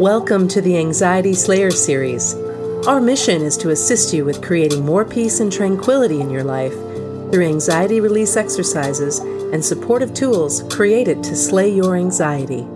Welcome 0.00 0.48
to 0.48 0.60
the 0.60 0.76
Anxiety 0.76 1.34
Slayer 1.34 1.70
series. 1.70 2.34
Our 2.88 3.00
mission 3.00 3.42
is 3.42 3.56
to 3.58 3.70
assist 3.70 4.12
you 4.12 4.24
with 4.24 4.42
creating 4.42 4.84
more 4.84 5.04
peace 5.04 5.38
and 5.38 5.52
tranquility 5.52 6.20
in 6.20 6.30
your 6.30 6.42
life 6.42 6.72
through 7.30 7.46
anxiety 7.46 8.00
release 8.00 8.36
exercises 8.36 9.20
and 9.20 9.64
supportive 9.64 10.12
tools 10.12 10.64
created 10.64 11.22
to 11.22 11.36
slay 11.36 11.72
your 11.72 11.94
anxiety. 11.94 12.66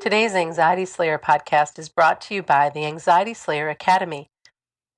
Today's 0.00 0.32
Anxiety 0.32 0.86
Slayer 0.86 1.18
podcast 1.18 1.78
is 1.78 1.90
brought 1.90 2.22
to 2.22 2.34
you 2.34 2.42
by 2.42 2.70
the 2.70 2.86
Anxiety 2.86 3.34
Slayer 3.34 3.68
Academy. 3.68 4.30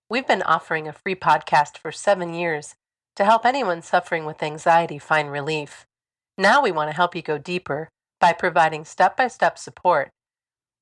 We've 0.09 0.27
been 0.27 0.42
offering 0.42 0.87
a 0.87 0.92
free 0.92 1.16
podcast 1.16 1.79
for 1.79 1.91
seven 1.91 2.33
years 2.33 2.77
to 3.20 3.27
help 3.27 3.45
anyone 3.45 3.83
suffering 3.83 4.24
with 4.24 4.42
anxiety 4.42 4.98
find 4.98 5.30
relief. 5.30 5.84
Now 6.38 6.62
we 6.62 6.73
want 6.73 6.88
to 6.88 6.97
help 6.97 7.15
you 7.15 7.20
go 7.20 7.37
deeper 7.37 7.91
by 8.19 8.33
providing 8.33 8.87
step 8.87 9.15
by 9.15 9.29
step 9.29 9.59
support 9.59 10.09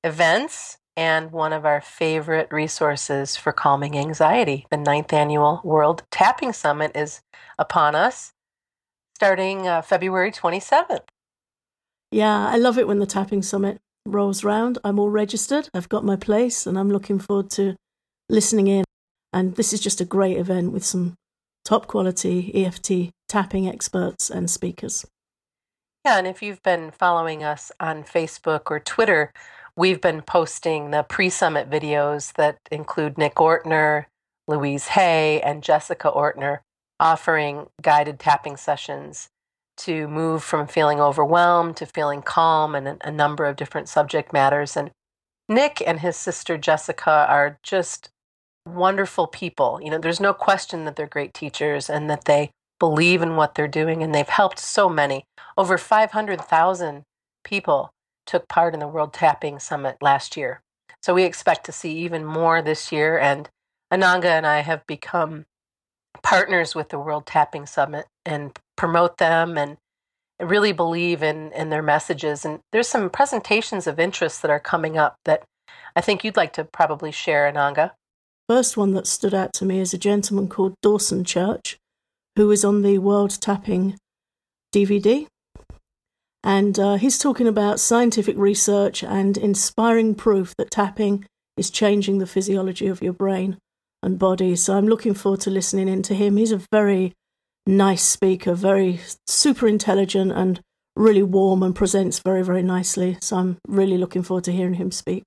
events 0.03 0.79
and 0.97 1.31
one 1.31 1.53
of 1.53 1.67
our 1.67 1.83
favorite 1.83 2.49
resources 2.51 3.37
for 3.37 3.53
calming 3.53 3.99
anxiety. 3.99 4.67
The 4.71 4.79
ninth 4.79 5.13
annual 5.13 5.61
World 5.63 6.05
Tapping 6.11 6.55
Summit 6.55 6.93
is 6.95 7.21
upon 7.59 7.95
us 7.95 8.33
starting 9.19 9.67
uh, 9.67 9.83
February 9.83 10.31
27th. 10.31 11.01
Yeah, 12.13 12.47
I 12.47 12.57
love 12.57 12.79
it 12.79 12.87
when 12.87 13.01
the 13.01 13.07
Tapping 13.07 13.43
Summit 13.43 13.79
rolls 14.07 14.45
round. 14.45 14.79
I'm 14.85 15.01
all 15.01 15.11
registered, 15.11 15.69
I've 15.75 15.89
got 15.89 16.05
my 16.05 16.15
place, 16.15 16.69
and 16.69 16.79
I'm 16.79 16.89
looking 16.89 17.19
forward 17.19 17.51
to 17.51 17.75
listening 18.29 18.69
in. 18.69 18.85
And 19.33 19.57
this 19.57 19.73
is 19.73 19.81
just 19.81 20.01
a 20.01 20.05
great 20.05 20.37
event 20.37 20.71
with 20.71 20.85
some 20.85 21.15
top 21.65 21.89
quality 21.89 22.65
EFT 22.65 23.11
tapping 23.29 23.69
experts 23.69 24.31
and 24.31 24.49
speakers. 24.49 25.05
Yeah, 26.05 26.19
and 26.19 26.29
if 26.29 26.41
you've 26.41 26.63
been 26.63 26.93
following 26.93 27.43
us 27.43 27.73
on 27.81 28.05
Facebook 28.05 28.71
or 28.71 28.79
Twitter, 28.79 29.33
we've 29.75 30.01
been 30.01 30.23
posting 30.23 30.93
the 30.93 31.03
pre 31.03 31.29
summit 31.29 31.69
videos 31.69 32.35
that 32.35 32.59
include 32.71 33.19
Nick 33.19 33.35
Ortner, 33.35 34.05
Louise 34.47 34.87
Hay, 34.87 35.41
and 35.41 35.65
Jessica 35.65 36.09
Ortner 36.09 36.61
offering 37.01 37.69
guided 37.81 38.19
tapping 38.19 38.57
sessions 38.57 39.29
to 39.79 40.09
move 40.09 40.43
from 40.43 40.67
feeling 40.67 41.01
overwhelmed 41.01 41.77
to 41.77 41.87
feeling 41.87 42.21
calm 42.21 42.75
and 42.75 43.01
a, 43.01 43.11
number 43.13 43.45
of 43.45 43.57
different 43.57 43.89
subject 43.89 44.33
matters. 44.33 44.77
And 44.77 44.91
Nick 45.49 45.83
and 45.87 46.01
his 46.01 46.17
sister 46.17 46.59
Jessica 46.59 47.27
are 47.29 47.59
just 47.63 48.11
wonderful 48.67 49.27
people. 49.29 49.81
You 49.83 49.91
know, 49.91 49.99
there's 49.99 50.21
no 50.21 50.35
question 50.35 50.85
that 50.85 50.97
they're 50.97 51.07
great 51.07 51.33
teachers 51.33 51.89
and 51.89 52.11
that 52.11 52.25
they 52.25 52.51
believe 52.79 53.23
in 53.23 53.37
what 53.37 53.55
they're 53.55 53.69
doing, 53.69 54.03
and 54.03 54.15
they've 54.15 54.29
helped 54.29 54.59
so 54.59 54.89
many. 54.89 55.25
Over 55.57 55.79
500,000 55.79 57.03
people 57.45 57.91
took 58.27 58.47
part 58.49 58.75
in 58.75 58.81
the 58.81 58.89
World 58.89 59.13
Tapping 59.13 59.59
Summit 59.59 59.97
last 60.01 60.37
year. 60.37 60.61
So 61.03 61.15
we 61.15 61.25
expect 61.25 61.65
to 61.67 61.73
see 61.73 61.97
even 61.99 62.25
more 62.25 62.61
this 62.61 62.93
year. 62.93 63.19
And 63.19 63.49
Ananga 63.93 64.27
and 64.27 64.47
I 64.47 64.61
have 64.61 64.87
become 64.87 65.47
partners 66.23 66.75
with 66.75 66.89
the 66.89 66.99
World 66.99 67.27
Tapping 67.27 67.67
Summit 67.67 68.07
and 68.25 68.57
promote 68.77 69.19
them 69.19 69.57
and 69.59 69.77
really 70.41 70.73
believe 70.73 71.23
in 71.23 71.53
in 71.53 71.71
their 71.71 71.83
messages. 71.83 72.45
And 72.45 72.61
there's 72.73 72.89
some 72.89 73.11
presentations 73.11 73.87
of 73.87 73.99
interest 73.99 74.43
that 74.43 74.51
are 74.51 74.61
coming 74.61 74.97
up 74.97 75.17
that 75.25 75.43
I 75.97 76.01
think 76.01 76.25
you'd 76.25 76.37
like 76.37 76.53
to 76.55 76.65
probably 76.65 77.13
share, 77.13 77.51
Ananga. 77.51 77.93
First 78.49 78.77
one 78.77 78.95
that 78.95 79.07
stood 79.07 79.35
out 79.35 79.53
to 79.55 79.65
me 79.65 79.81
is 79.81 79.93
a 79.93 79.99
gentleman 79.99 80.49
called 80.49 80.75
Dawson 80.81 81.25
Church, 81.25 81.77
who 82.37 82.51
is 82.51 82.65
on 82.65 82.83
the 82.83 82.99
World 82.99 83.39
Tapping 83.41 83.99
DVD. 84.75 85.27
And 86.45 86.79
uh, 86.79 86.95
he's 86.95 87.19
talking 87.19 87.47
about 87.47 87.81
scientific 87.81 88.37
research 88.39 89.03
and 89.03 89.37
inspiring 89.37 90.15
proof 90.15 90.55
that 90.57 90.71
tapping 90.71 91.27
is 91.57 91.69
changing 91.69 92.19
the 92.19 92.27
physiology 92.27 92.87
of 92.87 93.03
your 93.03 93.13
brain 93.13 93.59
and 94.03 94.19
body. 94.19 94.57
So 94.57 94.77
I'm 94.77 94.89
looking 94.89 95.15
forward 95.15 95.41
to 95.43 95.51
listening 95.51 95.89
in 95.89 96.03
to 96.03 96.15
him. 96.15 96.37
He's 96.37 96.53
a 96.53 96.63
very 96.73 97.15
nice 97.67 98.03
speaker, 98.03 98.55
very 98.55 99.01
super 99.27 99.69
intelligent 99.69 100.33
and 100.33 100.61
really 100.97 101.23
warm 101.23 101.63
and 101.63 101.75
presents 101.75 102.19
very, 102.19 102.43
very 102.43 102.63
nicely. 102.63 103.19
So 103.21 103.37
I'm 103.37 103.59
really 103.67 103.99
looking 103.99 104.23
forward 104.23 104.45
to 104.45 104.53
hearing 104.53 104.75
him 104.75 104.91
speak. 104.91 105.25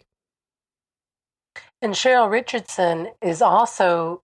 And 1.82 1.94
Cheryl 1.94 2.30
Richardson 2.30 3.10
is 3.22 3.42
also 3.42 4.22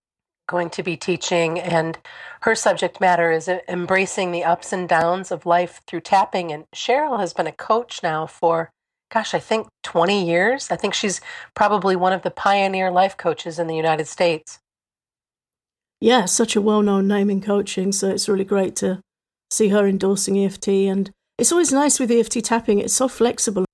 going 0.48 0.70
to 0.70 0.84
be 0.84 0.96
teaching, 0.96 1.60
and 1.60 1.98
her 2.42 2.56
subject 2.56 3.02
matter 3.02 3.32
is 3.32 3.50
embracing 3.68 4.32
the 4.32 4.44
ups 4.44 4.72
and 4.72 4.88
downs 4.88 5.32
of 5.32 5.46
life 5.46 5.82
through 5.88 6.02
tapping. 6.02 6.52
And 6.52 6.66
Cheryl 6.74 7.20
has 7.20 7.34
been 7.34 7.48
a 7.48 7.52
coach 7.52 8.02
now 8.02 8.28
for 8.28 8.72
gosh, 9.12 9.34
I 9.34 9.40
think 9.40 9.68
20 9.84 10.26
years. 10.26 10.70
I 10.72 10.76
think 10.76 10.94
she's 10.94 11.22
probably 11.56 11.96
one 11.96 12.14
of 12.14 12.24
the 12.24 12.32
pioneer 12.32 12.92
life 12.92 13.18
coaches 13.18 13.60
in 13.60 13.68
the 13.68 13.76
United 13.76 14.08
States. 14.08 14.60
Yeah, 16.00 16.26
such 16.26 16.56
a 16.56 16.62
well 16.62 16.82
known 16.82 17.08
name 17.08 17.30
in 17.30 17.42
coaching. 17.42 17.92
So 17.92 18.10
it's 18.10 18.30
really 18.30 18.44
great 18.44 18.76
to 18.78 19.02
see 19.50 19.70
her 19.70 19.88
endorsing 19.88 20.38
EFT. 20.38 20.68
And 20.68 21.12
it's 21.38 21.52
always 21.52 21.72
nice 21.72 22.00
with 22.00 22.12
EFT 22.12 22.44
tapping, 22.44 22.80
it's 22.80 22.94
so 22.94 23.08
flexible. 23.08 23.66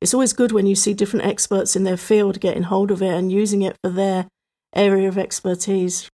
It's 0.00 0.14
always 0.14 0.32
good 0.32 0.52
when 0.52 0.66
you 0.66 0.74
see 0.74 0.94
different 0.94 1.26
experts 1.26 1.76
in 1.76 1.84
their 1.84 1.98
field 1.98 2.40
getting 2.40 2.64
hold 2.64 2.90
of 2.90 3.02
it 3.02 3.12
and 3.12 3.30
using 3.30 3.62
it 3.62 3.76
for 3.84 3.90
their 3.90 4.28
area 4.74 5.08
of 5.08 5.18
expertise. 5.18 6.08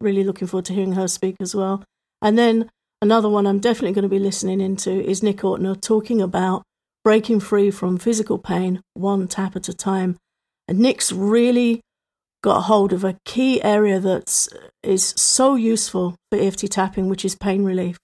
Really 0.00 0.22
looking 0.22 0.46
forward 0.46 0.66
to 0.66 0.74
hearing 0.74 0.92
her 0.92 1.08
speak 1.08 1.36
as 1.40 1.56
well. 1.56 1.82
And 2.22 2.38
then 2.38 2.70
another 3.02 3.28
one 3.28 3.46
I'm 3.48 3.58
definitely 3.58 3.94
going 3.94 4.04
to 4.04 4.08
be 4.08 4.20
listening 4.20 4.60
into 4.60 4.90
is 4.90 5.24
Nick 5.24 5.38
Ortner 5.38 5.80
talking 5.80 6.22
about 6.22 6.62
breaking 7.08 7.40
free 7.40 7.70
from 7.70 7.96
physical 7.96 8.36
pain 8.36 8.82
one 8.92 9.26
tap 9.26 9.56
at 9.56 9.66
a 9.66 9.72
time. 9.72 10.14
And 10.68 10.78
Nick's 10.78 11.10
really 11.10 11.80
got 12.42 12.64
hold 12.64 12.92
of 12.92 13.02
a 13.02 13.16
key 13.24 13.62
area 13.62 13.98
that 13.98 14.46
uh, 14.54 14.68
is 14.82 15.14
so 15.16 15.54
useful 15.54 16.16
for 16.30 16.38
EFT 16.38 16.70
tapping, 16.70 17.08
which 17.08 17.24
is 17.24 17.34
pain 17.34 17.64
relief. 17.64 17.96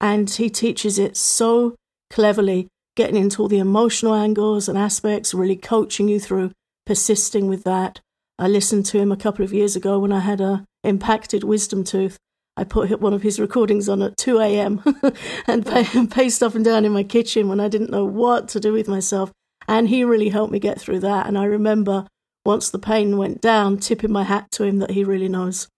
And 0.00 0.28
he 0.28 0.50
teaches 0.50 0.98
it 0.98 1.16
so 1.16 1.76
cleverly, 2.10 2.66
getting 2.96 3.14
into 3.14 3.42
all 3.42 3.48
the 3.48 3.60
emotional 3.60 4.12
angles 4.12 4.68
and 4.68 4.76
aspects, 4.76 5.32
really 5.32 5.54
coaching 5.54 6.08
you 6.08 6.18
through 6.18 6.50
persisting 6.84 7.46
with 7.46 7.62
that. 7.62 8.00
I 8.40 8.48
listened 8.48 8.86
to 8.86 8.98
him 8.98 9.12
a 9.12 9.16
couple 9.16 9.44
of 9.44 9.52
years 9.52 9.76
ago 9.76 10.00
when 10.00 10.10
I 10.10 10.18
had 10.18 10.40
a 10.40 10.64
impacted 10.82 11.44
wisdom 11.44 11.84
tooth 11.84 12.18
I 12.58 12.64
put 12.64 13.00
one 13.00 13.14
of 13.14 13.22
his 13.22 13.38
recordings 13.38 13.88
on 13.88 14.02
at 14.02 14.16
2 14.16 14.40
a.m. 14.40 14.82
and 15.46 16.10
paced 16.10 16.42
up 16.42 16.56
and 16.56 16.64
down 16.64 16.84
in 16.84 16.90
my 16.90 17.04
kitchen 17.04 17.48
when 17.48 17.60
I 17.60 17.68
didn't 17.68 17.90
know 17.90 18.04
what 18.04 18.48
to 18.48 18.58
do 18.58 18.72
with 18.72 18.88
myself. 18.88 19.30
And 19.68 19.88
he 19.88 20.02
really 20.02 20.30
helped 20.30 20.52
me 20.52 20.58
get 20.58 20.80
through 20.80 20.98
that. 21.00 21.28
And 21.28 21.38
I 21.38 21.44
remember 21.44 22.08
once 22.44 22.68
the 22.68 22.80
pain 22.80 23.16
went 23.16 23.40
down, 23.40 23.78
tipping 23.78 24.10
my 24.10 24.24
hat 24.24 24.50
to 24.52 24.64
him 24.64 24.78
that 24.78 24.90
he 24.90 25.04
really 25.04 25.28
knows 25.28 25.68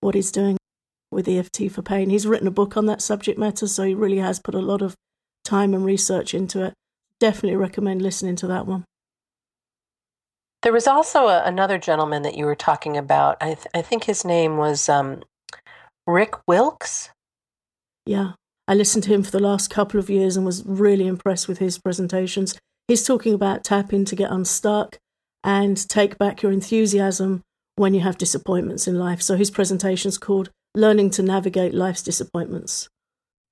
what 0.00 0.16
he's 0.16 0.32
doing 0.32 0.56
with 1.12 1.28
EFT 1.28 1.70
for 1.70 1.82
pain. 1.82 2.10
He's 2.10 2.26
written 2.26 2.48
a 2.48 2.50
book 2.50 2.76
on 2.76 2.86
that 2.86 3.00
subject 3.00 3.38
matter, 3.38 3.68
so 3.68 3.84
he 3.84 3.94
really 3.94 4.18
has 4.18 4.40
put 4.40 4.56
a 4.56 4.60
lot 4.60 4.82
of 4.82 4.96
time 5.44 5.72
and 5.72 5.84
research 5.84 6.34
into 6.34 6.64
it. 6.64 6.74
definitely 7.20 7.56
recommend 7.56 8.02
listening 8.02 8.34
to 8.36 8.48
that 8.48 8.66
one. 8.66 8.84
There 10.62 10.72
was 10.72 10.88
also 10.88 11.28
a, 11.28 11.44
another 11.44 11.78
gentleman 11.78 12.22
that 12.22 12.36
you 12.36 12.44
were 12.44 12.56
talking 12.56 12.96
about. 12.96 13.36
I, 13.40 13.54
th- 13.54 13.68
I 13.72 13.82
think 13.82 14.04
his 14.04 14.24
name 14.24 14.56
was 14.56 14.88
um, 14.88 15.22
Rick 16.08 16.36
Wilkes. 16.46 17.10
Yeah, 18.06 18.32
I 18.66 18.72
listened 18.72 19.04
to 19.04 19.12
him 19.12 19.22
for 19.22 19.30
the 19.30 19.42
last 19.42 19.68
couple 19.68 20.00
of 20.00 20.08
years 20.08 20.38
and 20.38 20.46
was 20.46 20.64
really 20.64 21.06
impressed 21.06 21.46
with 21.46 21.58
his 21.58 21.76
presentations. 21.76 22.58
He's 22.88 23.04
talking 23.04 23.34
about 23.34 23.62
tapping 23.62 24.06
to 24.06 24.16
get 24.16 24.30
unstuck 24.30 24.96
and 25.44 25.76
take 25.86 26.16
back 26.16 26.40
your 26.40 26.50
enthusiasm 26.50 27.42
when 27.76 27.92
you 27.92 28.00
have 28.00 28.16
disappointments 28.16 28.88
in 28.88 28.98
life. 28.98 29.20
So 29.20 29.36
his 29.36 29.50
presentation 29.50 30.08
is 30.08 30.16
called 30.16 30.48
Learning 30.74 31.10
to 31.10 31.22
Navigate 31.22 31.74
Life's 31.74 32.02
Disappointments. 32.02 32.88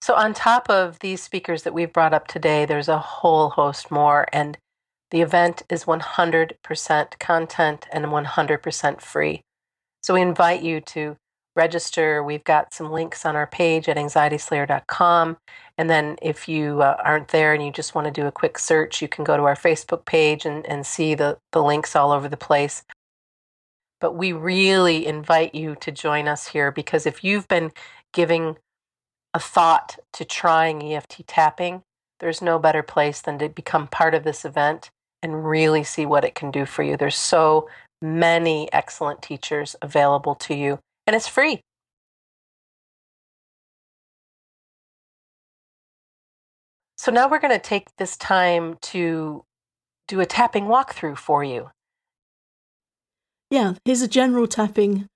So, 0.01 0.15
on 0.15 0.33
top 0.33 0.71
of 0.71 0.99
these 1.01 1.23
speakers 1.23 1.63
that 1.65 1.75
we've 1.75 1.93
brought 1.93 2.15
up 2.15 2.27
today, 2.27 2.65
there's 2.65 2.89
a 2.89 2.99
whole 2.99 3.51
host 3.51 3.91
more. 3.91 4.27
And 4.33 4.57
the 5.11 5.21
event 5.21 5.63
is 5.69 5.85
100% 5.85 7.19
content 7.19 7.87
and 7.93 8.07
100% 8.07 9.01
free. 9.03 9.43
So, 10.03 10.15
we 10.15 10.23
invite 10.23 10.63
you 10.63 10.81
to 10.81 11.17
register. 11.57 12.23
We've 12.23 12.45
got 12.45 12.73
some 12.73 12.93
links 12.93 13.25
on 13.25 13.37
our 13.37 13.47
page 13.47 13.89
at 13.89 13.97
anxietyslayer.com. 13.97 15.37
And 15.79 15.91
then, 15.91 16.17
if 16.23 16.49
you 16.49 16.83
uh, 16.83 16.97
aren't 17.05 17.29
there 17.29 17.53
and 17.53 17.65
you 17.65 17.71
just 17.71 17.95
want 17.95 18.07
to 18.07 18.11
do 18.11 18.27
a 18.27 18.33
quick 18.33 18.59
search, 18.59 19.03
you 19.03 19.09
can 19.09 19.25
go 19.25 19.37
to 19.37 19.43
our 19.45 19.57
Facebook 19.57 20.05
page 20.05 20.47
and, 20.47 20.65
and 20.67 20.87
see 20.87 21.15
the, 21.15 21.39
the 21.53 21.63
links 21.63 21.97
all 21.97 22.13
over 22.13 22.29
the 22.29 22.37
place. 22.37 22.83
But 24.01 24.15
we 24.15 24.33
really 24.33 25.07
invite 25.07 25.55
you 25.55 25.75
to 25.81 25.91
join 25.91 26.29
us 26.29 26.49
here 26.49 26.71
because 26.71 27.07
if 27.07 27.25
you've 27.25 27.49
been 27.49 27.73
giving 28.13 28.57
a 29.35 29.39
thought 29.39 29.99
to 30.15 30.25
trying 30.25 30.83
EFT 30.83 31.27
tapping, 31.27 31.83
there's 32.21 32.41
no 32.41 32.59
better 32.59 32.83
place 32.83 33.21
than 33.21 33.39
to 33.39 33.49
become 33.49 33.87
part 33.87 34.15
of 34.15 34.25
this 34.25 34.45
event 34.45 34.91
and 35.23 35.47
really 35.47 35.85
see 35.85 36.07
what 36.07 36.25
it 36.25 36.35
can 36.35 36.51
do 36.51 36.65
for 36.65 36.83
you. 36.83 36.97
There's 36.97 37.17
so 37.17 37.69
many 38.01 38.73
excellent 38.73 39.23
teachers 39.23 39.77
available 39.83 40.35
to 40.35 40.55
you, 40.55 40.79
and 41.07 41.15
it's 41.15 41.29
free. 41.29 41.61
So 46.99 47.13
now 47.13 47.29
we're 47.29 47.39
going 47.39 47.53
to 47.53 47.61
take 47.61 47.95
this 47.97 48.17
time 48.17 48.79
to 48.83 49.45
do 50.09 50.21
a 50.21 50.27
tapping 50.27 50.65
walkthrough 50.65 51.19
for 51.19 51.45
you. 51.45 51.71
Yeah, 53.51 53.75
here's 53.85 54.03
a 54.03 54.09
general 54.09 54.49
tapping 54.49 55.07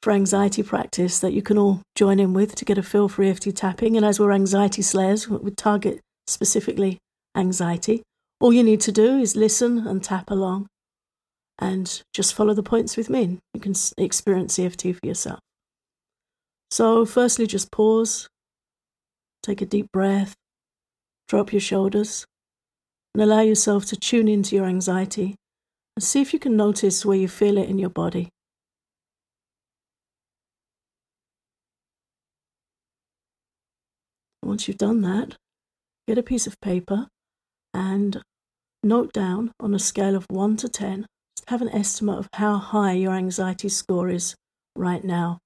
for 0.00 0.12
anxiety 0.12 0.62
practice 0.62 1.18
that 1.18 1.32
you 1.32 1.42
can 1.42 1.58
all 1.58 1.82
join 1.96 2.20
in 2.20 2.34
with 2.34 2.54
to 2.54 2.64
get 2.64 2.78
a 2.78 2.84
feel 2.84 3.08
for 3.08 3.24
EFT 3.24 3.56
tapping. 3.56 3.96
And 3.96 4.06
as 4.06 4.20
we're 4.20 4.30
anxiety 4.30 4.82
slayers, 4.82 5.28
we 5.28 5.50
target 5.50 6.00
specifically 6.28 6.98
anxiety. 7.36 8.02
All 8.40 8.52
you 8.52 8.62
need 8.62 8.80
to 8.82 8.92
do 8.92 9.18
is 9.18 9.34
listen 9.34 9.88
and 9.88 10.04
tap 10.04 10.30
along 10.30 10.68
and 11.58 12.02
just 12.12 12.34
follow 12.34 12.54
the 12.54 12.62
points 12.62 12.96
with 12.96 13.10
me. 13.10 13.38
You 13.54 13.60
can 13.60 13.74
experience 13.96 14.58
EFT 14.58 14.82
for 14.82 15.06
yourself. 15.06 15.40
So, 16.70 17.04
firstly, 17.04 17.46
just 17.46 17.72
pause, 17.72 18.28
take 19.42 19.62
a 19.62 19.66
deep 19.66 19.90
breath, 19.92 20.34
drop 21.28 21.52
your 21.52 21.60
shoulders, 21.60 22.26
and 23.14 23.22
allow 23.22 23.40
yourself 23.40 23.86
to 23.86 23.96
tune 23.96 24.28
into 24.28 24.54
your 24.54 24.66
anxiety 24.66 25.34
and 25.96 26.02
see 26.02 26.20
if 26.20 26.32
you 26.32 26.38
can 26.38 26.56
notice 26.56 27.04
where 27.04 27.16
you 27.16 27.26
feel 27.26 27.58
it 27.58 27.68
in 27.68 27.78
your 27.78 27.90
body. 27.90 28.28
Once 34.42 34.68
you've 34.68 34.78
done 34.78 35.02
that, 35.02 35.36
get 36.06 36.16
a 36.16 36.22
piece 36.22 36.46
of 36.46 36.60
paper 36.60 37.06
and 37.74 38.22
note 38.82 39.12
down 39.12 39.52
on 39.60 39.74
a 39.74 39.78
scale 39.78 40.16
of 40.16 40.24
1 40.30 40.56
to 40.58 40.68
10, 40.68 41.06
have 41.48 41.62
an 41.62 41.70
estimate 41.70 42.18
of 42.18 42.28
how 42.34 42.58
high 42.58 42.92
your 42.92 43.12
anxiety 43.12 43.70
score 43.70 44.10
is 44.10 44.34
right 44.76 45.02
now. 45.02 45.38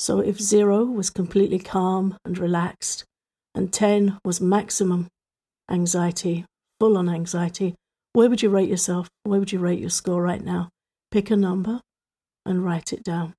So 0.00 0.18
if 0.18 0.40
0 0.40 0.84
was 0.86 1.10
completely 1.10 1.60
calm 1.60 2.16
and 2.24 2.36
relaxed, 2.36 3.04
and 3.54 3.72
10 3.72 4.18
was 4.24 4.40
maximum 4.40 5.06
anxiety, 5.70 6.44
full 6.80 6.98
on 6.98 7.08
anxiety, 7.08 7.74
where 8.14 8.28
would 8.28 8.42
you 8.42 8.50
rate 8.50 8.68
yourself? 8.68 9.08
Where 9.22 9.38
would 9.38 9.52
you 9.52 9.60
rate 9.60 9.78
your 9.78 9.90
score 9.90 10.22
right 10.22 10.42
now? 10.42 10.70
Pick 11.12 11.30
a 11.30 11.36
number 11.36 11.80
and 12.44 12.64
write 12.64 12.92
it 12.92 13.04
down. 13.04 13.34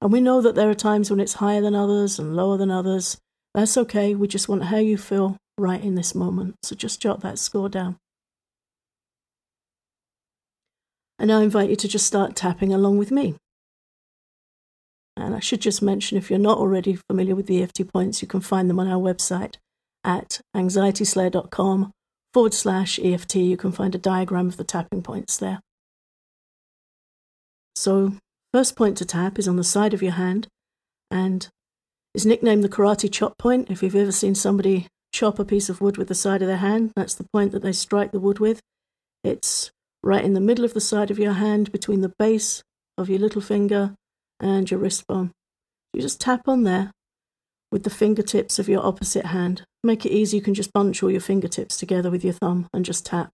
And 0.00 0.12
we 0.12 0.20
know 0.20 0.40
that 0.40 0.56
there 0.56 0.68
are 0.68 0.74
times 0.74 1.08
when 1.08 1.20
it's 1.20 1.34
higher 1.34 1.60
than 1.60 1.76
others 1.76 2.18
and 2.18 2.34
lower 2.34 2.56
than 2.56 2.70
others. 2.70 3.16
That's 3.54 3.76
okay. 3.76 4.16
We 4.16 4.26
just 4.26 4.48
want 4.48 4.64
how 4.64 4.78
you 4.78 4.98
feel 4.98 5.36
right 5.56 5.82
in 5.82 5.94
this 5.94 6.16
moment. 6.16 6.56
So 6.64 6.74
just 6.74 7.00
jot 7.00 7.20
that 7.20 7.38
score 7.38 7.68
down. 7.68 7.96
And 11.24 11.32
I 11.32 11.42
invite 11.42 11.70
you 11.70 11.76
to 11.76 11.88
just 11.88 12.06
start 12.06 12.36
tapping 12.36 12.74
along 12.74 12.98
with 12.98 13.10
me. 13.10 13.36
And 15.16 15.34
I 15.34 15.40
should 15.40 15.62
just 15.62 15.80
mention 15.80 16.18
if 16.18 16.28
you're 16.28 16.38
not 16.38 16.58
already 16.58 16.98
familiar 17.08 17.34
with 17.34 17.46
the 17.46 17.62
EFT 17.62 17.90
points, 17.90 18.20
you 18.20 18.28
can 18.28 18.42
find 18.42 18.68
them 18.68 18.78
on 18.78 18.88
our 18.88 19.00
website 19.00 19.54
at 20.04 20.42
anxietyslayer.com 20.54 21.92
forward 22.34 22.52
slash 22.52 22.98
EFT. 22.98 23.36
You 23.36 23.56
can 23.56 23.72
find 23.72 23.94
a 23.94 23.98
diagram 23.98 24.48
of 24.48 24.58
the 24.58 24.64
tapping 24.64 25.00
points 25.00 25.38
there. 25.38 25.60
So 27.74 28.12
First 28.54 28.76
point 28.76 28.96
to 28.98 29.04
tap 29.04 29.36
is 29.40 29.48
on 29.48 29.56
the 29.56 29.64
side 29.64 29.94
of 29.94 30.00
your 30.00 30.12
hand 30.12 30.46
and 31.10 31.48
is 32.14 32.24
nicknamed 32.24 32.62
the 32.62 32.68
karate 32.68 33.10
chop 33.10 33.36
point. 33.36 33.68
If 33.68 33.82
you've 33.82 33.96
ever 33.96 34.12
seen 34.12 34.36
somebody 34.36 34.86
chop 35.12 35.40
a 35.40 35.44
piece 35.44 35.68
of 35.68 35.80
wood 35.80 35.96
with 35.96 36.06
the 36.06 36.14
side 36.14 36.40
of 36.40 36.46
their 36.46 36.58
hand, 36.58 36.92
that's 36.94 37.16
the 37.16 37.26
point 37.32 37.50
that 37.50 37.62
they 37.62 37.72
strike 37.72 38.12
the 38.12 38.20
wood 38.20 38.38
with. 38.38 38.60
It's 39.24 39.72
right 40.04 40.24
in 40.24 40.34
the 40.34 40.40
middle 40.40 40.64
of 40.64 40.74
the 40.74 40.80
side 40.80 41.10
of 41.10 41.18
your 41.18 41.32
hand 41.32 41.72
between 41.72 42.02
the 42.02 42.12
base 42.18 42.62
of 42.98 43.08
your 43.08 43.18
little 43.18 43.40
finger 43.40 43.94
and 44.38 44.70
your 44.70 44.78
wrist 44.78 45.06
bone. 45.06 45.32
You 45.92 46.02
just 46.02 46.20
tap 46.20 46.46
on 46.46 46.64
there 46.64 46.90
with 47.72 47.84
the 47.84 47.90
fingertips 47.90 48.58
of 48.58 48.68
your 48.68 48.84
opposite 48.84 49.26
hand. 49.26 49.64
Make 49.82 50.04
it 50.04 50.12
easy, 50.12 50.36
you 50.36 50.42
can 50.42 50.54
just 50.54 50.72
bunch 50.72 51.02
all 51.02 51.10
your 51.10 51.20
fingertips 51.20 51.76
together 51.76 52.10
with 52.10 52.24
your 52.24 52.34
thumb 52.34 52.68
and 52.72 52.84
just 52.84 53.06
tap 53.06 53.30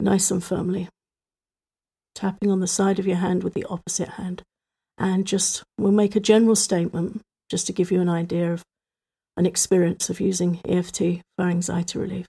nice 0.00 0.30
and 0.30 0.42
firmly 0.42 0.88
tapping 2.14 2.50
on 2.50 2.60
the 2.60 2.66
side 2.66 2.98
of 2.98 3.06
your 3.06 3.16
hand 3.16 3.42
with 3.42 3.54
the 3.54 3.64
opposite 3.68 4.10
hand. 4.10 4.42
And 4.98 5.26
just 5.26 5.62
we'll 5.78 5.92
make 5.92 6.14
a 6.14 6.20
general 6.20 6.56
statement 6.56 7.22
just 7.50 7.66
to 7.66 7.72
give 7.72 7.90
you 7.90 8.00
an 8.00 8.08
idea 8.08 8.52
of 8.52 8.62
an 9.36 9.46
experience 9.46 10.10
of 10.10 10.20
using 10.20 10.60
EFT 10.68 11.22
for 11.36 11.46
anxiety 11.46 11.98
relief. 11.98 12.26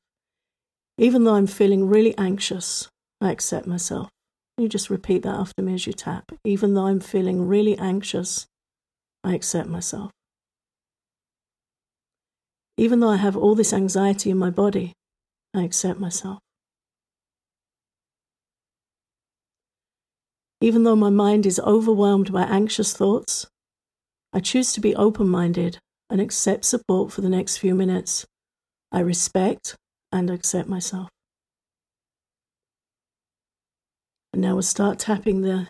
Even 0.98 1.24
though 1.24 1.36
I'm 1.36 1.48
feeling 1.48 1.90
really 1.90 2.18
anxious, 2.18 2.88
I 3.24 3.32
accept 3.32 3.66
myself. 3.66 4.10
You 4.58 4.68
just 4.68 4.90
repeat 4.90 5.24
that 5.24 5.36
after 5.36 5.62
me 5.62 5.76
as 5.76 5.88
you 5.88 5.94
tap. 5.94 6.34
Even 6.44 6.74
though 6.74 6.88
I'm 6.88 7.00
feeling 7.00 7.48
really 7.48 7.78
anxious, 7.78 8.48
I 9.24 9.34
accept 9.34 9.70
myself. 9.70 10.12
Even 12.76 13.00
though 13.00 13.10
I 13.10 13.16
have 13.16 13.38
all 13.38 13.56
this 13.56 13.72
anxiety 13.72 14.30
in 14.30 14.38
my 14.38 14.50
body, 14.50 14.92
I 15.56 15.64
accept 15.64 16.02
myself. 16.02 16.40
Even 20.60 20.84
though 20.84 20.96
my 20.96 21.10
mind 21.10 21.46
is 21.46 21.62
overwhelmed 21.62 22.34
by 22.34 22.44
anxious 22.44 22.92
thoughts, 22.92 23.48
I 24.34 24.42
choose 24.42 24.74
to 24.74 24.82
be 24.82 24.96
open 24.96 25.30
minded 25.30 25.78
and 26.10 26.20
accept 26.20 26.66
support 26.66 27.14
for 27.14 27.22
the 27.22 27.30
next 27.30 27.56
few 27.56 27.74
minutes. 27.74 28.26
I 28.92 29.00
respect 29.00 29.78
and 30.12 30.30
accept 30.30 30.68
myself. 30.68 31.08
And 34.34 34.42
now 34.42 34.54
we'll 34.54 34.64
start 34.64 35.00
tapping 35.00 35.42
the 35.42 35.68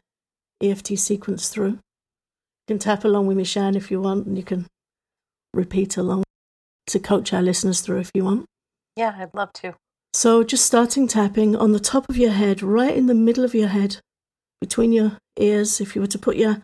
EFT 0.61 0.97
sequence 0.97 1.49
through. 1.49 1.67
You 1.71 2.75
can 2.75 2.79
tap 2.79 3.03
along 3.03 3.27
with 3.27 3.37
me, 3.37 3.43
Shann, 3.43 3.75
if 3.75 3.91
you 3.91 4.01
want, 4.01 4.25
and 4.25 4.37
you 4.37 4.43
can 4.43 4.67
repeat 5.53 5.97
along 5.97 6.23
to 6.87 6.99
coach 6.99 7.33
our 7.33 7.41
listeners 7.41 7.81
through 7.81 7.99
if 7.99 8.11
you 8.13 8.23
want. 8.23 8.45
Yeah, 8.95 9.15
I'd 9.17 9.33
love 9.33 9.51
to. 9.53 9.73
So, 10.13 10.43
just 10.43 10.65
starting 10.65 11.07
tapping 11.07 11.55
on 11.55 11.71
the 11.71 11.79
top 11.79 12.07
of 12.07 12.17
your 12.17 12.31
head, 12.31 12.61
right 12.61 12.95
in 12.95 13.07
the 13.07 13.15
middle 13.15 13.43
of 13.43 13.53
your 13.53 13.67
head, 13.67 13.97
between 14.61 14.93
your 14.93 15.17
ears. 15.37 15.81
If 15.81 15.95
you 15.95 16.01
were 16.01 16.07
to 16.07 16.19
put 16.19 16.37
your 16.37 16.61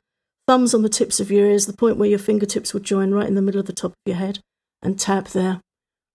thumbs 0.48 0.74
on 0.74 0.84
the 0.84 0.90
tips 0.90 1.20
of 1.20 1.30
your 1.30 1.48
ears, 1.48 1.66
the 1.66 1.74
point 1.74 1.98
where 1.98 2.10
your 2.10 2.20
fingertips 2.20 2.74
would 2.74 2.84
join 2.84 3.12
right 3.12 3.28
in 3.28 3.36
the 3.36 3.42
middle 3.42 3.60
of 3.60 3.68
the 3.68 3.74
top 3.74 3.92
of 3.92 3.98
your 4.06 4.16
head, 4.16 4.40
and 4.82 5.00
tap 5.00 5.30
there 5.30 5.60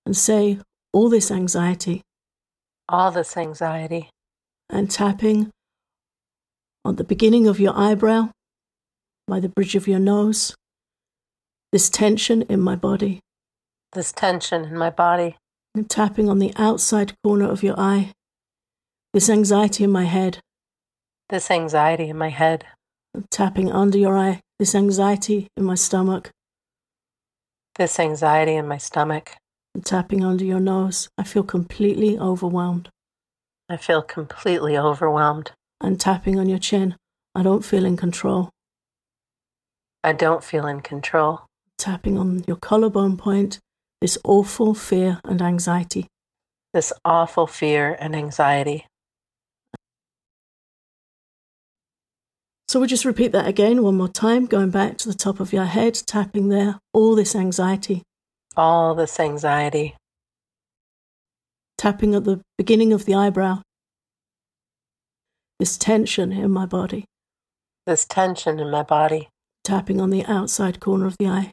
and 0.06 0.16
say, 0.16 0.58
All 0.92 1.08
this 1.08 1.30
anxiety. 1.30 2.02
All 2.88 3.10
this 3.10 3.36
anxiety. 3.36 4.08
And 4.70 4.90
tapping 4.90 5.50
on 6.84 6.96
the 6.96 7.04
beginning 7.04 7.46
of 7.46 7.60
your 7.60 7.76
eyebrow, 7.76 8.30
by 9.26 9.40
the 9.40 9.48
bridge 9.48 9.74
of 9.74 9.88
your 9.88 9.98
nose, 9.98 10.54
this 11.72 11.88
tension 11.88 12.42
in 12.42 12.60
my 12.60 12.76
body. 12.76 13.20
This 13.92 14.12
tension 14.12 14.64
in 14.64 14.76
my 14.76 14.90
body. 14.90 15.36
And 15.74 15.88
tapping 15.88 16.28
on 16.28 16.38
the 16.38 16.52
outside 16.56 17.14
corner 17.24 17.48
of 17.50 17.62
your 17.62 17.78
eye, 17.78 18.12
this 19.12 19.28
anxiety 19.28 19.84
in 19.84 19.90
my 19.90 20.04
head 20.04 20.38
this 21.30 21.50
anxiety 21.50 22.08
in 22.10 22.18
my 22.18 22.28
head. 22.28 22.64
Tapping 23.30 23.72
under 23.72 23.98
your 23.98 24.16
eye, 24.16 24.40
this 24.58 24.74
anxiety 24.74 25.48
in 25.56 25.64
my 25.64 25.74
stomach. 25.74 26.30
This 27.76 27.98
anxiety 27.98 28.54
in 28.54 28.68
my 28.68 28.78
stomach. 28.78 29.36
And 29.74 29.84
tapping 29.84 30.24
under 30.24 30.44
your 30.44 30.60
nose, 30.60 31.08
I 31.18 31.24
feel 31.24 31.42
completely 31.42 32.18
overwhelmed. 32.18 32.88
I 33.68 33.76
feel 33.76 34.02
completely 34.02 34.76
overwhelmed. 34.76 35.52
And 35.84 36.00
tapping 36.00 36.38
on 36.38 36.48
your 36.48 36.58
chin, 36.58 36.96
I 37.34 37.42
don't 37.42 37.62
feel 37.62 37.84
in 37.84 37.98
control. 37.98 38.48
I 40.02 40.14
don't 40.14 40.42
feel 40.42 40.66
in 40.66 40.80
control. 40.80 41.42
Tapping 41.76 42.16
on 42.16 42.42
your 42.46 42.56
collarbone 42.56 43.18
point, 43.18 43.58
this 44.00 44.16
awful 44.24 44.72
fear 44.72 45.20
and 45.24 45.42
anxiety. 45.42 46.06
This 46.72 46.90
awful 47.04 47.46
fear 47.46 47.98
and 48.00 48.16
anxiety. 48.16 48.86
So 52.66 52.80
we'll 52.80 52.88
just 52.88 53.04
repeat 53.04 53.32
that 53.32 53.46
again 53.46 53.82
one 53.82 53.98
more 53.98 54.08
time, 54.08 54.46
going 54.46 54.70
back 54.70 54.96
to 54.98 55.08
the 55.08 55.14
top 55.14 55.38
of 55.38 55.52
your 55.52 55.66
head, 55.66 56.00
tapping 56.06 56.48
there, 56.48 56.78
all 56.94 57.14
this 57.14 57.36
anxiety. 57.36 58.02
All 58.56 58.94
this 58.94 59.20
anxiety. 59.20 59.96
Tapping 61.76 62.14
at 62.14 62.24
the 62.24 62.40
beginning 62.56 62.94
of 62.94 63.04
the 63.04 63.14
eyebrow. 63.14 63.60
This 65.60 65.78
tension 65.78 66.32
in 66.32 66.50
my 66.50 66.66
body. 66.66 67.04
This 67.86 68.04
tension 68.04 68.58
in 68.58 68.70
my 68.70 68.82
body. 68.82 69.28
Tapping 69.62 70.00
on 70.00 70.10
the 70.10 70.24
outside 70.26 70.80
corner 70.80 71.06
of 71.06 71.16
the 71.18 71.28
eye. 71.28 71.52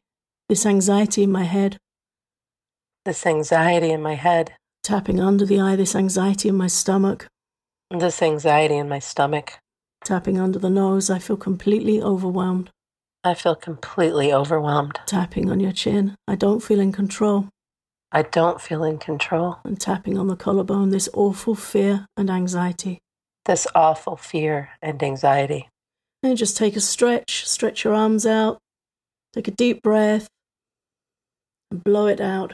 This 0.49 0.65
anxiety 0.65 1.23
in 1.23 1.31
my 1.31 1.43
head. 1.43 1.77
This 3.05 3.25
anxiety 3.25 3.91
in 3.91 4.01
my 4.01 4.15
head. 4.15 4.53
Tapping 4.83 5.19
under 5.19 5.45
the 5.45 5.59
eye, 5.59 5.75
this 5.75 5.95
anxiety 5.95 6.49
in 6.49 6.55
my 6.57 6.65
stomach. 6.65 7.27
This 7.91 8.21
anxiety 8.23 8.77
in 8.77 8.89
my 8.89 8.99
stomach. 8.99 9.59
Tapping 10.03 10.39
under 10.39 10.57
the 10.57 10.71
nose, 10.71 11.11
I 11.11 11.19
feel 11.19 11.37
completely 11.37 12.01
overwhelmed. 12.01 12.71
I 13.23 13.35
feel 13.35 13.55
completely 13.55 14.33
overwhelmed. 14.33 14.99
Tapping 15.05 15.51
on 15.51 15.59
your 15.59 15.71
chin, 15.71 16.15
I 16.27 16.33
don't 16.35 16.61
feel 16.61 16.79
in 16.79 16.91
control. 16.91 17.49
I 18.11 18.23
don't 18.23 18.59
feel 18.59 18.83
in 18.83 18.97
control. 18.97 19.59
And 19.63 19.79
tapping 19.79 20.17
on 20.17 20.25
the 20.27 20.35
collarbone, 20.35 20.89
this 20.89 21.07
awful 21.13 21.53
fear 21.53 22.07
and 22.17 22.31
anxiety. 22.31 22.97
This 23.45 23.67
awful 23.73 24.15
fear 24.15 24.69
and 24.81 25.01
anxiety. 25.01 25.69
And 26.23 26.37
just 26.37 26.57
take 26.57 26.75
a 26.75 26.81
stretch, 26.81 27.47
stretch 27.47 27.83
your 27.83 27.95
arms 27.95 28.25
out, 28.25 28.59
take 29.33 29.47
a 29.47 29.51
deep 29.51 29.81
breath, 29.81 30.27
and 31.71 31.83
blow 31.83 32.07
it 32.07 32.21
out. 32.21 32.53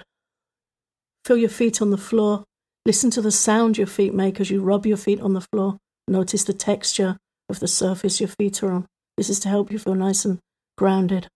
Feel 1.25 1.37
your 1.37 1.49
feet 1.49 1.81
on 1.81 1.89
the 1.89 1.97
floor. 1.97 2.45
Listen 2.85 3.11
to 3.11 3.21
the 3.21 3.31
sound 3.31 3.77
your 3.77 3.87
feet 3.87 4.13
make 4.13 4.39
as 4.39 4.49
you 4.49 4.61
rub 4.61 4.85
your 4.85 4.95
feet 4.95 5.19
on 5.19 5.33
the 5.33 5.41
floor. 5.41 5.77
Notice 6.07 6.45
the 6.45 6.53
texture 6.53 7.17
of 7.49 7.59
the 7.59 7.67
surface 7.67 8.21
your 8.21 8.29
feet 8.29 8.63
are 8.63 8.71
on. 8.71 8.85
This 9.17 9.29
is 9.29 9.39
to 9.41 9.49
help 9.49 9.71
you 9.71 9.79
feel 9.79 9.95
nice 9.95 10.23
and 10.23 10.39
grounded, 10.77 11.27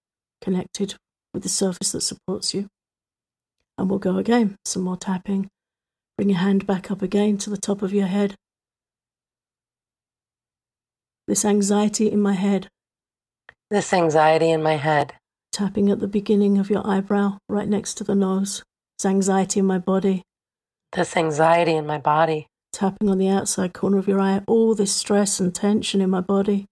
connected 0.41 0.96
with 1.34 1.43
the 1.43 1.50
surface 1.50 1.91
that 1.91 2.01
supports 2.01 2.53
you. 2.53 2.67
And 3.77 3.89
we'll 3.89 4.00
go 4.00 4.17
again. 4.17 4.55
Some 4.63 4.84
more 4.84 4.96
tapping. 4.96 5.50
Bring 6.17 6.29
your 6.29 6.39
hand 6.39 6.65
back 6.65 6.91
up 6.91 7.01
again 7.01 7.38
to 7.39 7.50
the 7.50 7.58
top 7.58 7.81
of 7.81 7.91
your 7.91 8.08
head. 8.08 8.36
This 11.27 11.45
anxiety 11.45 12.11
in 12.11 12.21
my 12.21 12.33
head. 12.33 12.67
This 13.69 13.93
anxiety 13.93 14.51
in 14.51 14.61
my 14.61 14.75
head. 14.75 15.13
Tapping 15.51 15.89
at 15.89 15.99
the 15.99 16.07
beginning 16.07 16.57
of 16.57 16.69
your 16.69 16.85
eyebrow, 16.87 17.37
right 17.49 17.67
next 17.67 17.95
to 17.95 18.03
the 18.03 18.15
nose. 18.15 18.63
This 18.97 19.05
anxiety 19.05 19.59
in 19.59 19.65
my 19.65 19.77
body. 19.77 20.23
This 20.93 21.15
anxiety 21.15 21.75
in 21.75 21.85
my 21.85 21.97
body 21.97 22.47
tapping 22.73 23.09
on 23.09 23.17
the 23.17 23.29
outside 23.29 23.73
corner 23.73 23.97
of 23.97 24.07
your 24.07 24.19
eye, 24.19 24.41
all 24.47 24.75
this 24.75 24.93
stress 24.93 25.39
and 25.39 25.53
tension 25.53 26.01
in 26.01 26.09
my 26.09 26.21
body. 26.21 26.65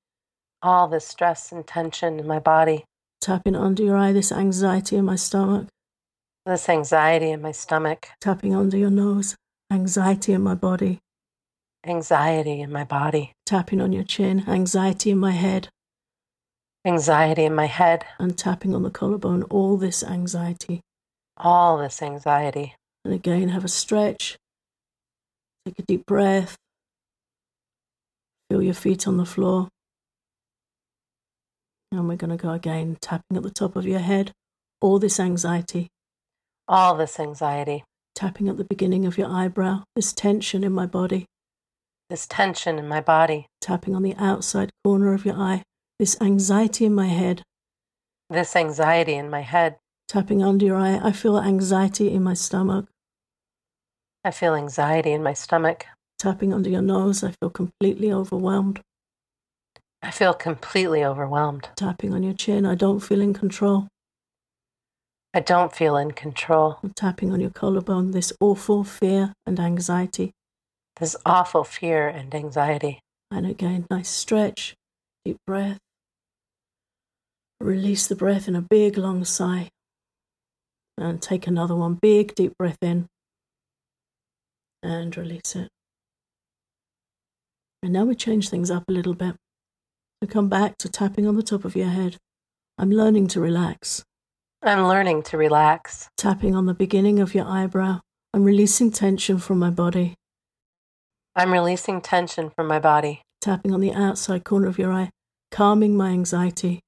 All 0.62 0.88
this 0.88 1.06
stress 1.06 1.52
and 1.52 1.66
tension 1.66 2.20
in 2.20 2.28
my 2.28 2.40
body. 2.40 2.86
Tapping 3.22 3.56
under 3.56 3.84
your 3.84 3.98
eye, 3.98 4.12
this 4.12 4.32
anxiety 4.32 4.96
in 4.96 5.06
my 5.06 5.16
stomach. 5.16 5.68
This 6.46 6.70
anxiety 6.70 7.32
in 7.32 7.42
my 7.42 7.52
stomach. 7.52 8.08
Tapping 8.22 8.56
under 8.56 8.78
your 8.78 8.90
nose, 8.90 9.36
anxiety 9.72 10.34
in 10.34 10.42
my 10.42 10.56
body. 10.56 11.00
Anxiety 11.86 12.62
in 12.62 12.72
my 12.72 12.84
body. 12.84 13.32
Tapping 13.46 13.82
on 13.82 13.94
your 13.94 14.04
chin, 14.04 14.44
anxiety 14.48 15.12
in 15.12 15.18
my 15.18 15.32
head. 15.32 15.70
Anxiety 16.86 17.46
in 17.46 17.56
my 17.56 17.66
head. 17.68 18.06
And 18.20 18.38
tapping 18.38 18.76
on 18.76 18.84
the 18.84 18.90
collarbone, 18.90 19.44
all 19.44 19.78
this 19.78 20.04
anxiety. 20.04 20.82
All 21.38 21.78
this 21.78 22.02
anxiety. 22.02 22.76
And 23.06 23.14
again, 23.14 23.50
have 23.50 23.64
a 23.64 23.70
stretch 23.70 24.38
Take 25.70 25.80
a 25.80 25.84
deep 25.84 26.06
breath. 26.08 26.56
Feel 28.50 28.64
your 28.64 28.74
feet 28.74 29.08
on 29.08 29.18
the 29.18 29.26
floor. 29.26 29.68
And 31.92 32.08
we're 32.08 32.16
going 32.16 32.36
to 32.36 32.42
go 32.42 32.52
again, 32.52 32.98
tapping 33.00 33.38
at 33.38 33.44
the 33.44 33.52
top 33.52 33.76
of 33.76 33.86
your 33.86 34.00
head. 34.00 34.32
All 34.82 34.98
this 34.98 35.20
anxiety. 35.20 35.90
All 36.68 36.96
this 36.96 37.20
anxiety. 37.20 37.84
Tapping 38.16 38.50
at 38.50 38.58
the 38.58 38.64
beginning 38.64 39.06
of 39.06 39.18
your 39.18 39.30
eyebrow. 39.30 39.84
This 39.96 40.14
tension 40.14 40.64
in 40.64 40.72
my 40.72 40.86
body. 40.86 41.26
This 42.10 42.26
tension 42.26 42.80
in 42.80 42.88
my 42.88 43.02
body. 43.02 43.46
Tapping 43.62 43.96
on 43.96 44.02
the 44.02 44.16
outside 44.16 44.72
corner 44.84 45.14
of 45.14 45.26
your 45.26 45.36
eye. 45.36 45.62
This 46.00 46.20
anxiety 46.20 46.86
in 46.86 46.96
my 46.96 47.06
head. 47.06 47.44
This 48.32 48.56
anxiety 48.56 49.14
in 49.14 49.30
my 49.30 49.42
head. 49.42 49.78
Tapping 50.08 50.42
under 50.42 50.66
your 50.66 50.78
eye. 50.78 51.00
I 51.04 51.12
feel 51.12 51.38
anxiety 51.38 52.12
in 52.12 52.24
my 52.24 52.34
stomach. 52.34 52.88
I 54.26 54.32
feel 54.32 54.56
anxiety 54.56 55.12
in 55.12 55.22
my 55.22 55.34
stomach. 55.34 55.86
Tapping 56.18 56.52
under 56.52 56.70
your 56.70 56.82
nose, 56.82 57.24
I 57.24 57.32
feel 57.40 57.52
completely 57.52 58.12
overwhelmed. 58.12 58.82
I 60.02 60.10
feel 60.10 60.34
completely 60.34 61.04
overwhelmed. 61.04 61.70
Tapping 61.76 62.14
on 62.14 62.24
your 62.24 62.34
chin, 62.34 62.66
I 62.66 62.74
don't 62.74 63.02
feel 63.02 63.22
in 63.22 63.34
control. 63.34 63.88
I 65.34 65.42
don't 65.42 65.76
feel 65.76 65.96
in 65.96 66.12
control. 66.12 66.80
tapping 66.96 67.32
on 67.32 67.40
your 67.40 67.52
collarbone, 67.52 68.12
this 68.12 68.34
awful 68.40 68.84
fear 68.84 69.34
and 69.46 69.60
anxiety. 69.60 70.32
This 71.00 71.16
awful 71.26 71.64
fear 71.64 72.08
and 72.08 72.34
anxiety. 72.36 73.00
And 73.32 73.46
again, 73.46 73.86
nice 73.90 74.10
stretch, 74.10 74.76
deep 75.24 75.38
breath. 75.48 75.78
Release 77.62 78.08
the 78.08 78.16
breath 78.16 78.48
in 78.48 78.56
a 78.56 78.62
big 78.62 78.98
long 78.98 79.24
sigh. 79.24 79.70
And 80.98 81.22
take 81.22 81.48
another 81.48 81.76
one, 81.76 81.94
big 82.02 82.36
deep 82.36 82.54
breath 82.58 82.78
in 82.82 83.08
and 84.84 85.16
release 85.16 85.56
it. 85.56 85.70
And 87.82 87.94
now 87.94 88.06
we 88.06 88.16
change 88.16 88.50
things 88.50 88.70
up 88.70 88.84
a 88.88 88.92
little 88.92 89.14
bit. 89.14 89.36
To 90.22 90.28
come 90.28 90.50
back 90.50 90.78
to 90.80 90.90
tapping 90.90 91.26
on 91.26 91.38
the 91.38 91.44
top 91.44 91.64
of 91.64 91.76
your 91.78 91.88
head. 91.88 92.18
I'm 92.78 92.92
learning 92.92 93.28
to 93.30 93.40
relax. 93.40 94.04
I'm 94.62 94.86
learning 94.86 95.24
to 95.24 95.38
relax. 95.38 96.10
Tapping 96.18 96.56
on 96.56 96.66
the 96.66 96.74
beginning 96.74 97.20
of 97.20 97.34
your 97.34 97.46
eyebrow. 97.46 98.02
I'm 98.34 98.44
releasing 98.44 98.92
tension 98.92 99.38
from 99.38 99.60
my 99.60 99.70
body. 99.70 100.16
I'm 101.36 101.52
releasing 101.52 102.02
tension 102.02 102.50
from 102.50 102.68
my 102.68 102.80
body. 102.80 103.22
Tapping 103.42 103.74
on 103.74 103.80
the 103.80 103.94
outside 103.94 104.44
corner 104.44 104.68
of 104.68 104.78
your 104.78 104.92
eye, 104.92 105.10
calming 105.52 105.96
my 105.96 106.10
anxiety. 106.10 106.82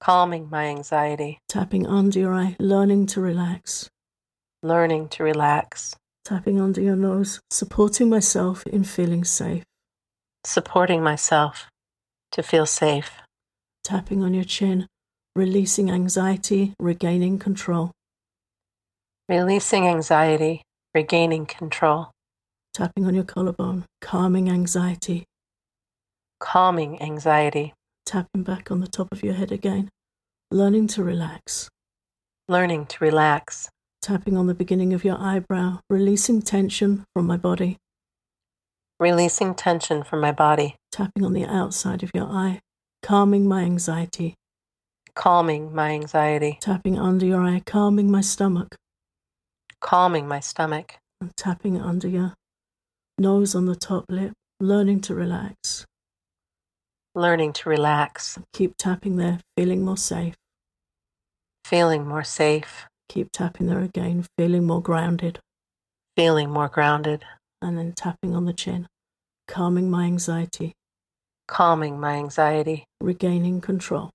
Calming 0.00 0.48
my 0.50 0.66
anxiety. 0.66 1.38
Tapping 1.48 1.86
under 1.86 2.18
your 2.18 2.34
eye, 2.34 2.56
learning 2.58 3.06
to 3.08 3.20
relax. 3.20 3.88
Learning 4.62 5.08
to 5.08 5.22
relax 5.22 5.94
tapping 6.28 6.60
under 6.60 6.82
your 6.82 6.94
nose, 6.94 7.40
supporting 7.48 8.10
myself 8.10 8.66
in 8.66 8.84
feeling 8.84 9.24
safe. 9.24 9.64
Supporting 10.44 11.02
myself 11.02 11.68
to 12.32 12.42
feel 12.42 12.66
safe. 12.66 13.12
Tapping 13.82 14.22
on 14.22 14.34
your 14.34 14.44
chin, 14.44 14.86
releasing 15.34 15.90
anxiety, 15.90 16.74
regaining 16.78 17.38
control. 17.38 17.92
Releasing 19.26 19.88
anxiety, 19.88 20.60
regaining 20.94 21.46
control. 21.46 22.10
Tapping 22.78 23.06
on 23.06 23.14
your 23.14 23.24
collarbone, 23.24 23.86
calming 24.00 24.48
anxiety. 24.48 25.24
Calming 26.38 27.02
anxiety. 27.02 27.74
Tapping 28.06 28.44
back 28.44 28.70
on 28.70 28.78
the 28.78 28.86
top 28.86 29.08
of 29.10 29.24
your 29.24 29.34
head 29.34 29.50
again, 29.50 29.88
learning 30.52 30.86
to 30.86 31.02
relax. 31.02 31.68
Learning 32.46 32.86
to 32.86 33.04
relax 33.04 33.68
tapping 34.00 34.36
on 34.36 34.46
the 34.46 34.54
beginning 34.54 34.94
of 34.94 35.04
your 35.04 35.18
eyebrow, 35.18 35.80
releasing 35.90 36.40
tension 36.40 37.04
from 37.12 37.26
my 37.26 37.36
body. 37.36 37.76
Releasing 39.00 39.54
tension 39.54 40.02
from 40.04 40.20
my 40.20 40.32
body. 40.32 40.76
Tapping 40.92 41.24
on 41.24 41.32
the 41.32 41.44
outside 41.44 42.02
of 42.04 42.12
your 42.14 42.26
eye, 42.26 42.60
calming 43.02 43.46
my 43.46 43.62
anxiety. 43.62 44.34
Calming 45.14 45.74
my 45.74 45.90
anxiety. 45.90 46.58
Tapping 46.60 46.98
under 46.98 47.26
your 47.26 47.42
eye, 47.42 47.60
calming 47.66 48.08
my 48.08 48.20
stomach. 48.20 48.76
Calming 49.80 50.28
my 50.28 50.40
stomach. 50.40 50.96
And 51.20 51.36
tapping 51.36 51.80
under 51.80 52.06
your 52.06 52.34
nose 53.18 53.54
on 53.54 53.66
the 53.66 53.76
top 53.76 54.04
lip, 54.08 54.32
learning 54.60 55.00
to 55.02 55.14
relax. 55.14 55.84
Learning 57.14 57.52
to 57.52 57.68
relax. 57.68 58.38
Keep 58.52 58.76
tapping 58.78 59.16
there, 59.16 59.40
feeling 59.56 59.84
more 59.84 59.96
safe. 59.96 60.34
Feeling 61.64 62.06
more 62.06 62.24
safe. 62.24 62.86
Keep 63.08 63.32
tapping 63.32 63.66
there 63.66 63.80
again, 63.80 64.26
feeling 64.36 64.64
more 64.64 64.82
grounded. 64.82 65.38
Feeling 66.16 66.50
more 66.50 66.68
grounded. 66.68 67.24
And 67.60 67.76
then 67.76 67.92
tapping 67.92 68.36
on 68.36 68.44
the 68.44 68.52
chin, 68.52 68.86
calming 69.48 69.90
my 69.90 70.04
anxiety. 70.04 70.74
Calming 71.48 71.98
my 71.98 72.14
anxiety. 72.14 72.84
Regaining 73.00 73.60
control. 73.60 74.10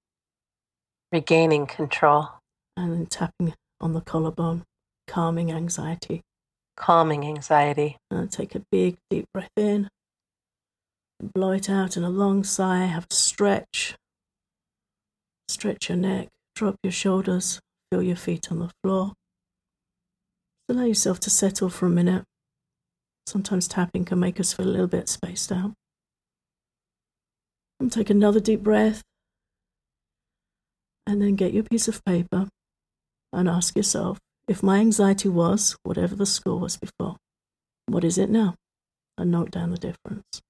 Regaining 1.11 1.65
control. 1.65 2.29
And 2.77 2.93
then 2.93 3.05
tapping 3.07 3.53
on 3.81 3.93
the 3.93 4.01
collarbone, 4.01 4.63
calming 5.07 5.51
anxiety. 5.51 6.21
Calming 6.75 7.25
anxiety. 7.25 7.97
And 8.11 8.31
take 8.31 8.55
a 8.55 8.63
big, 8.71 8.97
deep 9.09 9.25
breath 9.33 9.49
in. 9.57 9.89
Blow 11.21 11.51
it 11.51 11.69
out 11.69 11.95
in 11.95 12.03
a 12.03 12.09
long 12.09 12.43
sigh. 12.43 12.85
Have 12.85 13.07
a 13.09 13.13
stretch. 13.13 13.95
Stretch 15.47 15.89
your 15.89 15.97
neck. 15.97 16.29
Drop 16.55 16.75
your 16.83 16.91
shoulders. 16.91 17.59
Feel 17.91 18.03
your 18.03 18.15
feet 18.15 18.51
on 18.51 18.59
the 18.59 18.71
floor. 18.83 19.13
Allow 20.69 20.85
yourself 20.85 21.19
to 21.21 21.29
settle 21.29 21.69
for 21.69 21.85
a 21.85 21.89
minute. 21.89 22.23
Sometimes 23.27 23.67
tapping 23.67 24.05
can 24.05 24.19
make 24.19 24.39
us 24.39 24.53
feel 24.53 24.67
a 24.67 24.69
little 24.69 24.87
bit 24.87 25.07
spaced 25.09 25.51
out. 25.51 25.73
And 27.79 27.91
take 27.91 28.09
another 28.09 28.39
deep 28.39 28.61
breath. 28.61 29.01
And 31.05 31.21
then 31.21 31.35
get 31.35 31.53
your 31.53 31.63
piece 31.63 31.87
of 31.87 32.03
paper 32.05 32.47
and 33.31 33.49
ask 33.49 33.75
yourself 33.75 34.19
if 34.47 34.61
my 34.61 34.79
anxiety 34.79 35.29
was 35.29 35.75
whatever 35.83 36.15
the 36.15 36.25
score 36.25 36.59
was 36.59 36.77
before, 36.77 37.17
what 37.87 38.03
is 38.03 38.17
it 38.17 38.29
now? 38.29 38.55
And 39.17 39.31
note 39.31 39.51
down 39.51 39.71
the 39.71 39.77
difference. 39.77 40.41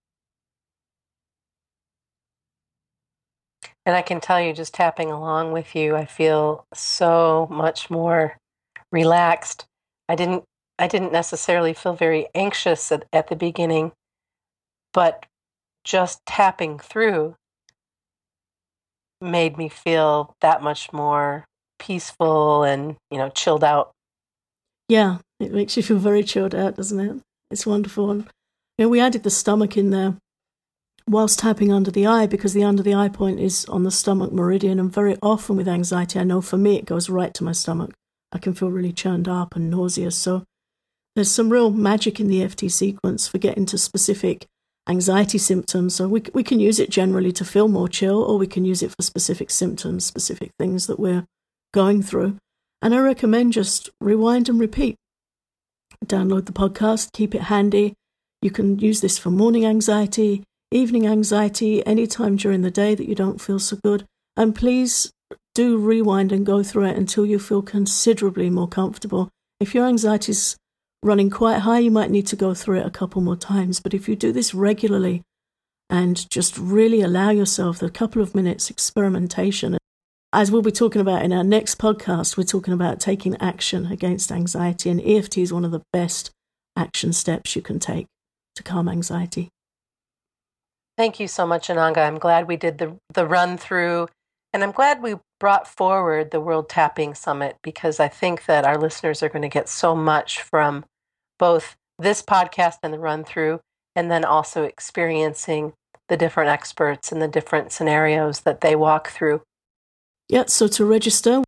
And 3.86 3.96
I 3.96 4.02
can 4.02 4.22
tell 4.22 4.40
you, 4.42 4.54
just 4.54 4.74
tapping 4.74 5.12
along 5.12 5.52
with 5.52 5.76
you, 5.76 5.96
I 5.96 6.06
feel 6.06 6.66
so 6.74 7.48
much 7.52 7.90
more 7.90 8.38
relaxed. 8.92 9.66
I 10.08 10.16
didn't 10.16 10.44
I 10.80 10.88
didn't 10.88 11.12
necessarily 11.12 11.74
feel 11.74 11.94
very 11.94 12.28
anxious 12.34 12.92
at, 12.92 13.06
at 13.14 13.28
the 13.28 13.36
beginning, 13.36 13.92
but 14.92 15.26
just 15.84 16.26
tapping 16.26 16.80
through 16.80 17.36
made 19.22 19.58
me 19.58 19.70
feel 19.70 20.36
that 20.42 20.64
much 20.64 20.92
more 20.92 21.46
peaceful 21.80 22.64
and, 22.64 22.96
you 23.12 23.18
know, 23.18 23.30
chilled 23.30 23.64
out. 23.64 23.92
Yeah, 24.90 25.20
it 25.40 25.52
makes 25.52 25.78
you 25.78 25.84
feel 25.84 25.98
very 25.98 26.24
chilled 26.24 26.56
out, 26.56 26.76
doesn't 26.76 27.00
it? 27.00 27.22
It's 27.52 27.66
wonderful. 27.66 28.12
And 28.12 28.24
you 28.78 28.86
know, 28.86 28.90
we 28.90 29.00
added 29.00 29.24
the 29.24 29.30
stomach 29.30 29.78
in 29.78 29.92
there 29.92 30.18
whilst 31.08 31.40
tapping 31.40 31.72
under 31.72 31.92
the 31.92 32.08
eye 32.08 32.28
because 32.28 32.54
the 32.54 32.64
under 32.64 32.84
the 32.84 32.94
eye 32.94 33.10
point 33.10 33.40
is 33.40 33.66
on 33.66 33.84
the 33.84 33.92
stomach 33.92 34.32
meridian. 34.32 34.80
And 34.80 34.92
very 34.92 35.18
often 35.22 35.56
with 35.56 35.68
anxiety, 35.68 36.20
I 36.20 36.24
know 36.24 36.42
for 36.42 36.58
me 36.58 36.78
it 36.78 36.86
goes 36.86 37.10
right 37.10 37.34
to 37.36 37.44
my 37.44 37.52
stomach. 37.52 37.94
I 38.32 38.40
can 38.40 38.54
feel 38.54 38.72
really 38.72 38.94
churned 38.94 39.28
up 39.28 39.56
and 39.56 39.70
nauseous. 39.70 40.18
So 40.18 40.44
there's 41.16 41.32
some 41.32 41.50
real 41.50 41.70
magic 41.70 42.20
in 42.20 42.28
the 42.28 42.42
EFT 42.42 42.72
sequence 42.72 43.28
for 43.28 43.38
getting 43.38 43.66
to 43.68 43.78
specific 43.78 44.48
anxiety 44.90 45.38
symptoms. 45.38 45.96
So 45.96 46.08
we, 46.08 46.24
we 46.34 46.44
can 46.44 46.60
use 46.60 46.80
it 46.80 46.90
generally 46.90 47.32
to 47.34 47.46
feel 47.46 47.68
more 47.68 47.88
chill, 47.88 48.22
or 48.24 48.38
we 48.38 48.48
can 48.48 48.66
use 48.66 48.82
it 48.82 48.92
for 48.92 49.02
specific 49.04 49.52
symptoms, 49.52 50.06
specific 50.06 50.52
things 50.58 50.88
that 50.88 51.00
we're 51.00 51.26
going 51.74 52.02
through. 52.02 52.38
And 52.82 52.96
I 52.96 53.00
recommend 53.00 53.54
just 53.54 53.90
rewind 54.00 54.48
and 54.48 54.60
repeat. 54.60 54.96
Download 56.06 56.46
the 56.46 56.52
podcast, 56.52 57.12
keep 57.12 57.36
it 57.36 57.44
handy. 57.44 57.94
You 58.42 58.52
can 58.52 58.80
use 58.80 59.02
this 59.02 59.18
for 59.18 59.30
morning 59.30 59.66
anxiety, 59.66 60.44
evening 60.72 61.08
anxiety, 61.08 61.86
anytime 61.86 62.36
during 62.36 62.62
the 62.62 62.72
day 62.72 62.94
that 62.94 63.08
you 63.08 63.16
don't 63.16 63.42
feel 63.42 63.60
so 63.60 63.78
good. 63.84 64.06
And 64.36 64.56
please 64.56 65.12
do 65.56 65.78
rewind 65.78 66.32
and 66.32 66.46
go 66.46 66.64
through 66.64 66.86
it 66.86 66.98
until 66.98 67.26
you 67.26 67.40
feel 67.40 67.62
considerably 67.62 68.50
more 68.50 68.68
comfortable. 68.68 69.30
If 69.60 69.74
your 69.74 69.86
anxiety 69.86 70.32
is 70.32 70.58
running 71.04 71.30
quite 71.30 71.60
high, 71.60 71.80
you 71.80 71.92
might 71.92 72.12
need 72.12 72.28
to 72.28 72.36
go 72.36 72.54
through 72.54 72.80
it 72.80 72.86
a 72.86 72.92
couple 72.92 73.22
more 73.22 73.36
times. 73.36 73.80
But 73.80 73.94
if 73.94 74.10
you 74.10 74.16
do 74.16 74.32
this 74.32 74.54
regularly 74.54 75.22
and 75.90 76.30
just 76.30 76.58
really 76.58 77.02
allow 77.02 77.30
yourself 77.30 77.82
a 77.82 77.90
couple 77.90 78.22
of 78.22 78.36
minutes 78.36 78.70
experimentation, 78.70 79.78
as 80.34 80.52
we'll 80.52 80.64
be 80.64 80.72
talking 80.72 81.00
about 81.00 81.24
in 81.24 81.32
our 81.32 81.44
next 81.44 81.78
podcast, 81.78 82.36
we're 82.36 82.44
talking 82.44 82.74
about 82.74 83.00
taking 83.00 83.38
action 83.40 83.86
against 83.86 84.32
anxiety, 84.32 84.90
and 84.90 85.00
EFT 85.00 85.38
is 85.38 85.54
one 85.54 85.64
of 85.64 85.72
the 85.72 85.84
best 85.94 86.32
action 86.76 87.14
steps 87.14 87.56
you 87.56 87.62
can 87.62 87.78
take 87.78 88.08
to 88.56 88.64
calm 88.64 88.90
anxiety. 88.90 89.50
Thank 90.98 91.20
you 91.20 91.28
so 91.28 91.46
much, 91.46 91.68
Ananga. 91.68 92.00
I'm 92.00 92.18
glad 92.18 92.48
we 92.48 92.58
did 92.58 92.80
the, 92.80 92.98
the 93.14 93.28
run 93.28 93.58
through, 93.58 94.08
and 94.52 94.64
I'm 94.64 94.72
glad 94.72 95.04
we 95.04 95.16
brought 95.40 95.68
forward 95.68 96.32
the 96.32 96.42
World 96.42 96.68
Tapping 96.68 97.14
Summit 97.14 97.58
because 97.64 98.00
I 98.00 98.08
think 98.08 98.46
that 98.46 98.66
our 98.66 98.78
listeners 98.78 99.22
are 99.22 99.30
going 99.30 99.44
to 99.44 99.48
get 99.48 99.70
so 99.70 99.96
much 99.96 100.42
from 100.42 100.84
both 101.38 101.76
this 102.00 102.24
podcast 102.24 102.78
and 102.82 102.92
the 102.92 103.00
run 103.00 103.24
through, 103.24 103.60
and 103.96 104.10
then 104.10 104.26
also 104.26 104.64
experiencing 104.64 105.74
the 106.10 106.18
different 106.18 106.50
experts 106.50 107.12
and 107.12 107.22
the 107.22 107.28
different 107.28 107.72
scenarios 107.72 108.42
that 108.42 108.62
they 108.62 108.76
walk 108.76 109.10
through. 109.10 109.42
Yeah, 110.34 110.46
so 110.48 110.68
to 110.68 110.84
register, 110.84 111.44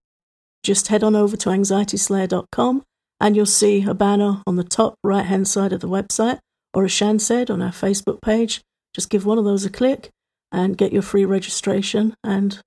just 0.62 0.90
head 0.90 1.04
on 1.04 1.16
over 1.16 1.36
to 1.38 1.50
anxietyslayer.com 1.50 2.84
and 3.20 3.36
you'll 3.36 3.48
see 3.48 3.84
a 3.84 3.96
banner 3.96 4.44
on 4.46 4.58
the 4.58 4.64
top 4.64 4.94
right 5.04 5.26
hand 5.26 5.48
side 5.48 5.74
of 5.74 5.80
the 5.80 5.90
website, 5.90 6.38
or 6.72 6.86
as 6.86 6.92
Shann 6.92 7.18
said 7.18 7.50
on 7.50 7.64
our 7.64 7.72
Facebook 7.72 8.22
page. 8.22 8.62
Just 8.94 9.10
give 9.10 9.26
one 9.26 9.40
of 9.40 9.44
those 9.44 9.66
a 9.66 9.72
click 9.72 10.12
and 10.52 10.78
get 10.78 10.94
your 10.94 11.02
free 11.02 11.26
registration. 11.26 12.14
And 12.24 12.60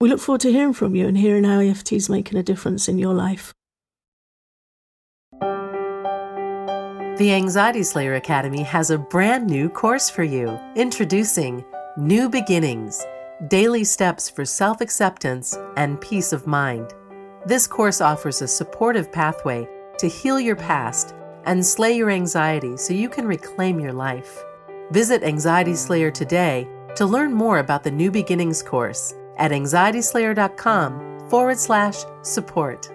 we 0.00 0.08
look 0.08 0.18
forward 0.18 0.40
to 0.40 0.50
hearing 0.50 0.72
from 0.72 0.96
you 0.96 1.06
and 1.06 1.16
hearing 1.16 1.44
how 1.44 1.60
EFT 1.60 1.92
is 1.92 2.08
making 2.08 2.36
a 2.36 2.42
difference 2.42 2.88
in 2.88 2.98
your 2.98 3.14
life. 3.14 3.52
The 7.18 7.34
Anxiety 7.34 7.84
Slayer 7.84 8.14
Academy 8.14 8.64
has 8.64 8.90
a 8.90 8.98
brand 8.98 9.46
new 9.46 9.68
course 9.68 10.10
for 10.10 10.24
you. 10.24 10.58
Introducing 10.74 11.64
New 11.96 12.28
Beginnings 12.28 13.00
Daily 13.48 13.82
Steps 13.82 14.30
for 14.30 14.44
Self 14.44 14.80
Acceptance 14.80 15.58
and 15.76 16.00
Peace 16.00 16.32
of 16.32 16.46
Mind. 16.46 16.94
This 17.44 17.66
course 17.66 18.00
offers 18.00 18.40
a 18.40 18.46
supportive 18.46 19.10
pathway 19.10 19.68
to 19.98 20.06
heal 20.06 20.38
your 20.38 20.54
past 20.54 21.16
and 21.44 21.66
slay 21.66 21.96
your 21.96 22.08
anxiety 22.08 22.76
so 22.76 22.94
you 22.94 23.08
can 23.08 23.26
reclaim 23.26 23.80
your 23.80 23.92
life. 23.92 24.38
Visit 24.92 25.24
Anxiety 25.24 25.74
Slayer 25.74 26.12
today 26.12 26.68
to 26.94 27.04
learn 27.04 27.32
more 27.32 27.58
about 27.58 27.82
the 27.82 27.90
New 27.90 28.12
Beginnings 28.12 28.62
course 28.62 29.12
at 29.38 29.50
anxietyslayer.com 29.50 31.28
forward 31.28 31.58
slash 31.58 31.96
support. 32.22 32.91